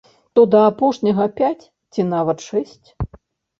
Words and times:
То 0.37 0.41
да 0.55 0.61
апошняга 0.69 1.27
пяць 1.41 1.69
ці 1.93 2.09
нават 2.15 2.37
шэсць. 2.49 2.87